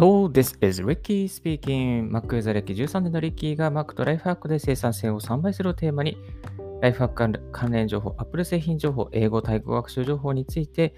[0.00, 2.10] Hello, this is Ricky speaking.
[2.10, 6.16] Mac ユーザー歴13年のリッキーが Mac とライフハックで生産性を3倍するをテーマに、
[6.80, 10.94] ライフハック関連情報、Apple 製品情報、英語、対語学習情報について、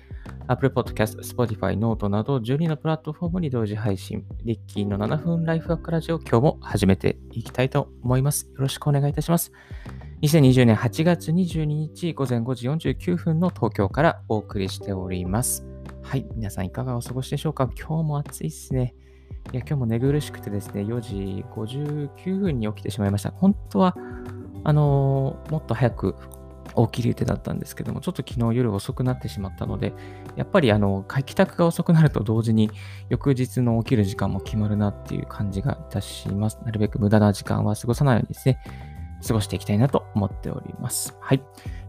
[0.46, 8.46] Apple Podcast、Spotify、Note など12のプラットフォームに同時配信、リッキーの7分ライフハックラジオ、今日も始めていきたいと思います。
[8.54, 9.50] よろしくお願いいたします。
[10.22, 15.71] 2020年8月22日午前5時49分の東京からお送りしております。
[16.02, 17.70] はい、皆さんいかがお過ごしでしょうか？
[17.78, 18.94] 今日も暑いっすね。
[19.52, 23.30] いや、今日も寝苦しくてですね、4時59分に起きてしまいました。
[23.30, 23.96] 本当は、
[24.64, 26.14] あのー、もっと早く
[26.76, 29.92] 起きる予定だったんですけども、ちょっと昨日夜遅くなってしまったので、
[30.36, 32.70] やっぱりあの、帰宅が遅くなると同時に
[33.08, 36.58] 翌日の起きる時間も決まるなっていう感じがいたします。
[36.64, 38.58] なるべく無駄な時間は過ごさないようにですね、
[39.26, 41.16] 過ごしていきたいなと思っております。
[41.20, 41.42] はい。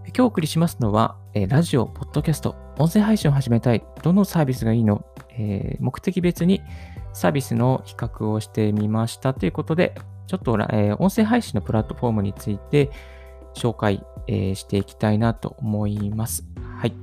[0.08, 3.84] 今日お送りしますのは、えラジオ、ポッドキャスト、音声配信を始めたい。
[4.04, 5.05] どのサービスがいいの、
[5.38, 6.62] えー、目的別に
[7.13, 9.96] サービスの比較をしてみましたということで、
[10.27, 12.91] ちょっと、えー、音声配信のプラットフォームについて
[13.55, 16.46] 紹介、えー、していきたいなと思います。
[16.77, 16.94] はい。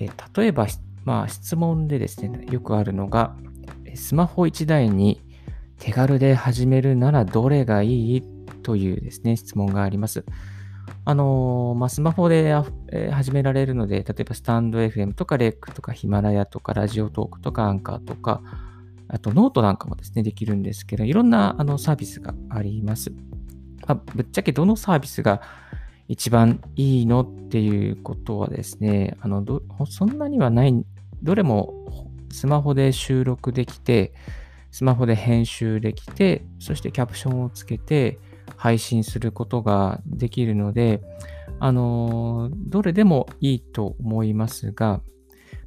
[0.00, 0.66] え例えば、
[1.04, 3.36] まあ、質問でですね、よくあるのが、
[3.94, 5.20] スマホ1台に
[5.78, 8.33] 手軽で始めるならどれがいい
[8.64, 10.24] というですね、質問があります。
[11.04, 12.54] あのー、まあ、スマホで、
[12.90, 18.42] えー、始められるので、例えばスタンド FM とか REC とかヒマラヤとか Radiotalk とかアンカーとか、
[19.08, 23.12] あとノートなんかもですね、できるんですけど、いろんなあのサービスがあります。
[23.86, 25.42] まあ、ぶっちゃけどのサービスが
[26.08, 29.44] 一番いいのっていうことはですね、あの
[29.86, 30.84] そんなにはない、
[31.22, 31.74] どれも
[32.30, 34.12] スマホで収録できて、
[34.70, 38.18] スマホで編集できて、そしてキャプションをつけて、
[38.56, 41.00] 配信することができるので、
[41.60, 45.00] あの、どれでもいいと思いますが、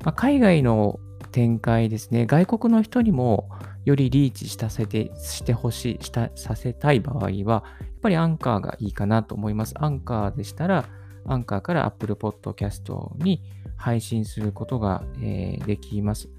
[0.03, 0.99] まあ、海外の
[1.31, 3.49] 展開ですね、外国の人にも
[3.85, 9.73] よりリーチさせて、してほしい、したさせたい場合は、やっぱりアンカーがいいかなと思います。
[9.77, 10.85] アンカーでしたら、
[11.25, 13.41] アンカーから Apple Podcast に
[13.75, 16.29] 配信することが、えー、できます。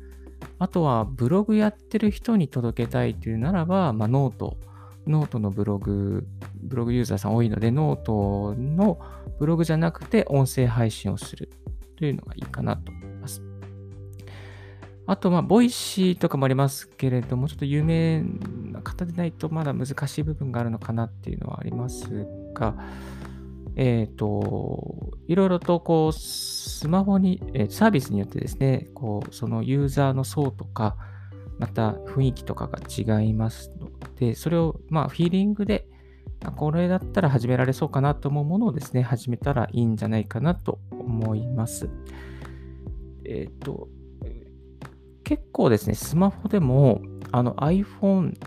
[0.59, 4.56] あとは、ブログやってる人に届けたいというならば、まあ、 note
[5.09, 9.00] note のブログ、ブログユーザーさん多いので、ノートの
[9.38, 11.50] ブログじゃなくて音声配信をする
[11.96, 13.42] というのがいいかなと思います。
[15.06, 18.22] あと、まあ、 Voicy とかもありますけれども、ちょっと有名
[18.70, 22.75] な方でないとまだ難しい部分があるのかなっていうのはありますが、
[23.75, 30.96] えっ、ー、と、いろいろとこう、スマホに、え、サービスによってですね、こう、そのユーザーの層とか、
[31.58, 35.86] また雰囲気とかが違いますので、それをまあフィーリングで、
[36.56, 41.88] これだったら始められそうかなと思うものをですね、始めたらいいんじゃないかなと思います。
[43.24, 43.88] えっ、ー、と、
[45.24, 47.02] 結構ですね、スマホでも
[47.32, 48.38] あの iPhone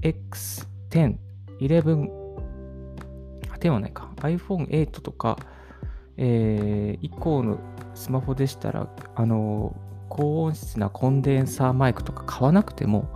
[0.00, 1.16] X10、
[1.60, 2.08] 11、
[3.58, 5.38] 10はないか、iPhone 8とか、
[6.16, 7.58] えー、以降の
[7.94, 9.74] スマホでしたら、あの、
[10.08, 13.08] 高音質なコンデンサーマイクとか買わなくても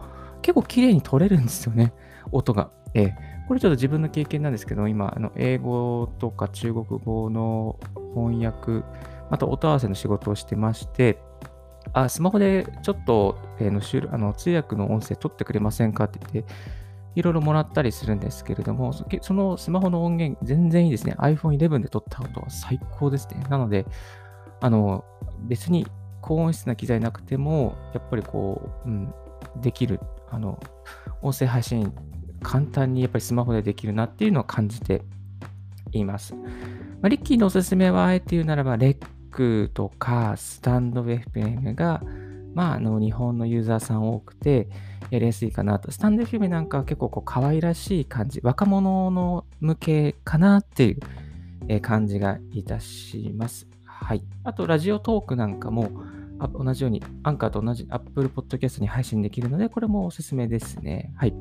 [0.42, 1.92] 結構綺麗に撮れるんですよね、
[2.32, 2.70] 音が。
[2.94, 3.12] えー、
[3.48, 7.78] これちょっと自分の経験なんですけど、今、あの英語とか中国語の
[8.14, 8.84] 翻訳、
[9.30, 11.18] また音合わせの仕事をしてまして、
[11.92, 16.52] あスマホでちょっと、えー、のあの通訳の音声取ってくれませんかって言って、
[17.14, 21.14] いろいろもらったりするんですけれども、そのスマホの音源、全然いいですね。
[21.18, 23.42] iPhone 11で撮った音は最高ですね。
[23.48, 23.86] なので、
[24.60, 25.04] あの、
[25.40, 25.86] 別に
[26.28, 29.14] 高音質な機材なくても、やっぱりこう、うん、
[29.62, 29.98] できる、
[30.30, 30.60] あの、
[31.22, 31.90] 音声配信、
[32.42, 35.00] 簡単にやっぱりスマホでできるなっていうのを感じて
[35.92, 36.34] います。
[36.34, 36.42] ま
[37.04, 38.96] あ、リッキーのおすすめは、あえて言うならば、レッ
[39.30, 42.02] クとかスタンド FM が、
[42.52, 44.68] まあ、あの日本のユーザーさん多くて、
[45.08, 45.90] やりやすいかなと。
[45.92, 50.98] スタンド FM なんかは結構こう可愛らしい感じ、若者の向けかなってい
[51.76, 53.66] う感じがいたします。
[53.86, 54.22] はい。
[54.44, 55.90] あと、ラジオトークなんかも、
[56.38, 61.12] 同じように、アンカーと同じ Apple Podcast に配信できるので、これもおすすめですね。
[61.16, 61.34] はい。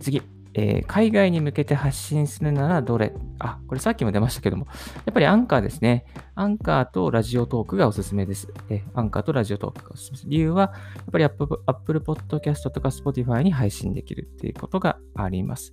[0.00, 0.22] 次、
[0.54, 3.14] えー、海外に向けて発信するならどれ？
[3.38, 4.66] あ、これさっきも出ましたけども、
[5.06, 6.04] やっぱりアンカーですね。
[6.34, 8.52] アンカーとラジオトークがおすすめです。
[8.68, 10.28] え、アンカーとラジオトークがおすすめです。
[10.28, 15.72] 理由は、やっぱり Apple, Apple Podcast とか Spotify に配信できるっていうことがあります。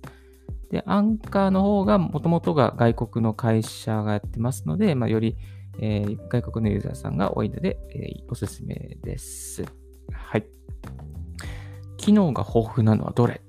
[0.70, 5.36] で、アンカーの方がもともとが外国の会社がやってますので、まあ、より、
[5.82, 9.64] えー、外国のユーザーさんが多いので、えー、おすすめです。
[10.12, 10.46] はい。
[11.96, 13.40] 機能が豊富なのはどれ？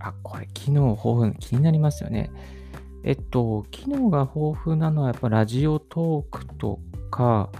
[0.00, 2.30] あ、これ、機能豊富、気になりますよね。
[3.04, 6.80] えっと、機能が豊富なのはやっぱラジオトークと
[7.10, 7.50] か、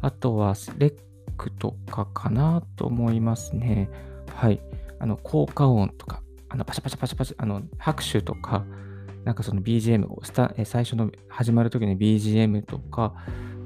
[0.00, 0.94] あとはレッ
[1.36, 3.88] クとかかなと思いますね。
[4.34, 4.60] はい。
[4.98, 8.64] あの、効果音とか、あの、パシャパシャパシャパシャ、あの、拍手とか、
[9.24, 13.14] なんかその BGM をスタ、最初の始まる時の BGM とか、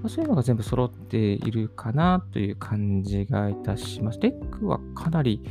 [0.07, 4.21] そういうのが全部揃っているかなという感じがいたします。
[4.21, 5.43] レックはかなり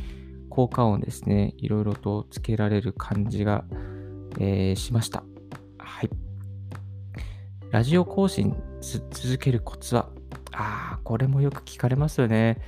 [0.48, 3.64] 効果音ですね、いろいろとつけられる感じが、
[4.38, 5.22] えー、しました。
[5.78, 6.10] はい。
[7.70, 10.08] ラジオ更新続けるコツは？
[10.52, 12.62] ああ、これもよく聞かれますよね。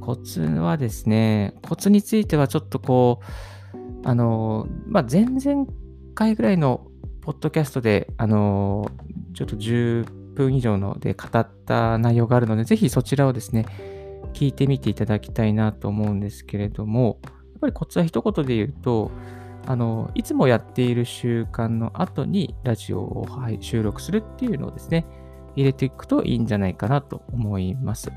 [0.00, 5.66] コツはですね、コツについてはちょっとこう、あの、まあ、前々
[6.14, 6.86] 回ぐらいの
[7.22, 8.90] ポッドキャストで、あの、
[9.34, 13.66] ちょっと10分以上ので語った内容があるので、ぜひそちらをですね、
[14.32, 19.10] 聞いてみていただきたいなと思うんですけれども、やっぱりコツは一言で言うと、
[19.66, 25.06] あの、いつもやっている習慣の後にラジオを、はい、収録するっていうのをですね、
[25.56, 28.10] 入れていくといいんじゃないかなと思います。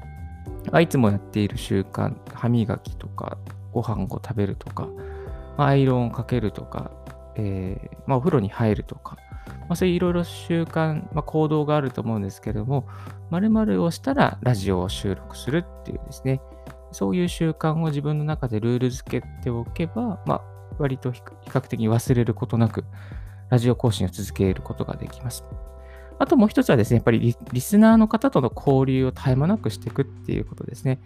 [0.71, 3.37] あ、いつもやっている習慣、歯磨きとか、
[3.73, 4.87] ご飯を食べるとか、
[5.57, 6.91] アイロンをかけるとか、
[7.35, 9.17] えー、まあ、お風呂に入るとか、
[9.73, 12.87] まあ、そういういろいろ習慣、まあ、行動があると思うんですけれども、
[13.31, 16.41] 〇〇をしたらラジオを収録するっていうですね、
[16.91, 20.41] そういう習慣を自分の中でルール付けておけば、まあ、
[20.77, 22.85] 割と比較的忘れることなく、
[23.49, 25.43] ラジオ更新を続けることができます。
[26.19, 30.99] あともう一つはですね、やっぱりリスナーの方との交流を絶え間なくしていくっていうことですね。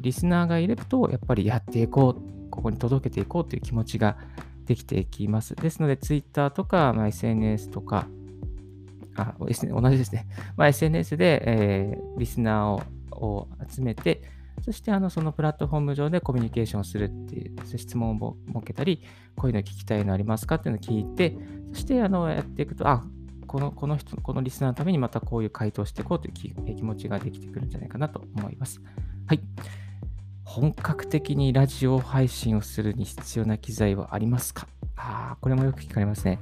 [0.00, 4.16] リスナーがいると、やっぱりやっていこう、ここに届けていこうという気持ちが
[4.66, 5.54] できていきます。
[5.56, 8.06] ですので、Twitter とか、まあ、SNS とか、
[9.16, 10.26] あ、同じですね。
[10.56, 14.22] まあ、SNS で、えー、リスナーを集めて、
[14.62, 19.02] そしてあのそのプラットフォーム上でコミュニケーションするっていう、質問を設けたり、
[19.36, 21.36] こういうの聞きたいのありますかっていうのを聞いて、
[21.72, 23.04] そしてあのやっていくと、あ、
[23.46, 26.34] このこの人、このリスナーのためにまたこういう回答していこうという
[26.76, 28.80] 気持ちができてくるんじゃないかなと思います。
[29.26, 29.40] はい。
[30.44, 34.68] 本格的にラジオ配信をするに必要な機材はありますか？
[34.96, 36.38] ああ、これもよく聞かれますね。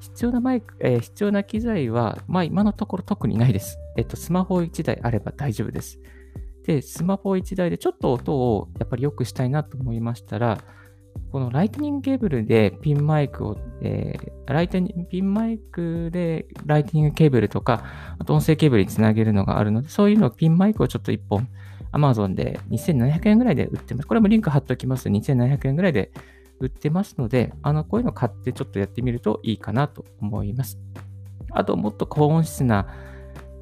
[0.00, 3.78] 必要なマイク、えー、必要な機材は、まあ今のところ特にないです。
[3.96, 5.98] えっと、スマホ1台あれば大丈夫です。
[6.64, 10.58] で、スマホ1台でちょっと音をやっぱり良くしたいなと思いましたら、
[11.32, 17.84] このライトニングケーブルでピンマイクを、えー、ライトニピンマイクでライトニングケーブルとか、
[18.18, 21.48] あと音声ケーブルにつなげるのがあるので、そういうのをピンマイクをちょっと1本
[21.92, 24.06] Amazon で2700円ぐらいで売ってます。
[24.06, 25.08] これもリンク貼っておきます。
[25.08, 26.12] 2700円ぐらいで
[26.60, 30.78] 売ってますので、あの、こういうの買ってちょっとやってみるといいかなと思います。
[31.50, 32.88] あと、もっと高音質な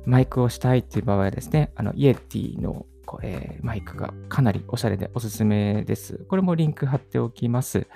[0.06, 2.84] マイクをしたいっていう場合はですね、あの、 Yeti の
[3.22, 6.24] えー、マイクがかなりおしゃれでおすすめです。
[6.28, 7.86] これもリンク貼っておきます。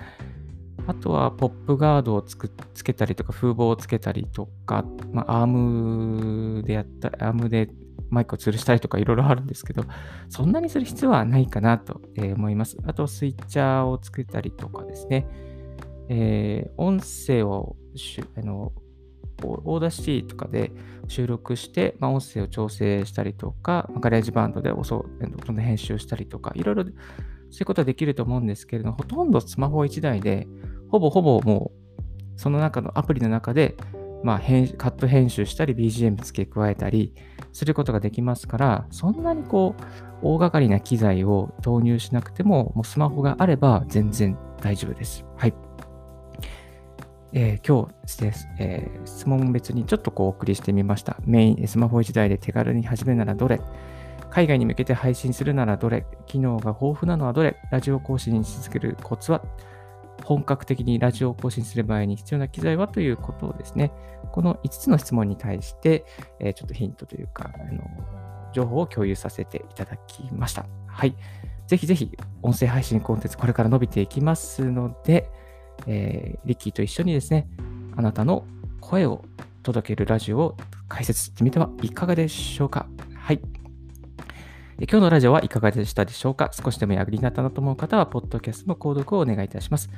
[0.87, 7.69] あとは、ポップガードをつくつけたりとか、風防をつけたりとか、まあ、アームでやった、アームで
[8.09, 9.83] マイクを吊るしたりとかいろいろあるんですけど、
[10.29, 12.77] そんなにする必要はないかなと思います。
[12.85, 15.27] あと、スイッチャーをつけたりとかですね、
[16.09, 17.75] えー、音声を
[18.37, 18.71] あの
[19.43, 20.71] Audacity とかで
[21.07, 30.47] 収録して、まあ、音声を調整したりとか、 GarageBand で音の編集したりとか、いろいろそういうことはできると思うんですけれども、ほとんどスマホ1台で、
[30.89, 31.71] ほぼほぼも
[32.37, 33.75] う、その中のアプリの中で、
[34.23, 34.45] まあ、カ
[34.89, 37.13] ット編集したり、BGM 付け加えたり
[37.53, 39.81] することができますから、そんなにこう、
[40.21, 45.25] 大掛かりな機材を導入しなくても、もうスマホがあれば全然大丈夫です。
[45.37, 45.64] はい。
[47.37, 51.17] えー、今日です、えー、質問別にちょっとこうお送りしてみました。
[51.25, 53.59] メイン、スマホ1台で手軽に始めるならどれ
[54.29, 59.43] 海外に向けて配信するならどれ機能が豊富なのはどれラジオ更新し続けるコツは
[60.23, 63.91] 本格的にラジオを更新する場合に必要な機材はということをですね、
[64.31, 66.05] この5つの質問に対して、
[66.39, 67.83] えー、ちょっとヒントというか、あの
[68.53, 70.65] 情報を共有させていただきました。
[70.87, 71.17] はい。
[71.67, 75.29] ぜひぜひ、音声配信コンテンツこれから伸びていきますので、
[75.87, 77.47] えー、リッキーと一緒にですね、
[77.95, 78.45] あなたの
[78.81, 79.23] 声を
[79.63, 82.87] 届けるラジオを解説してみてはいかがでしょうか？
[83.15, 83.41] はい。
[84.77, 86.51] 今日のラジオはいかがでしたでしょうか？
[86.51, 89.89] 少しでも役になったなと思う方は、ポッドキャストの購読をお願いいたします。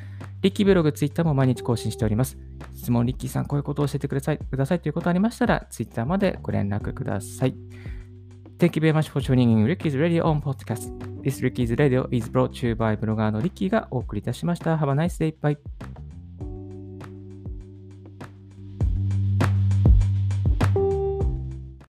[0.41, 2.37] リッキーブログ、ツイッターも毎日更新しております。
[2.75, 7.55] 質問、リッキーさん、こういうことを教えてくださいくださいということありましたら、ツイッターまでご連絡ください。
[8.59, 10.89] Thank you very much for tuning in Ricky's Radio on Podcast.
[11.23, 14.75] This Ricky's Radio is brought to you by ブロガーのリッキーがお送りいたしました。
[14.77, 15.35] Have a nice day.
[15.39, 16.06] Bye.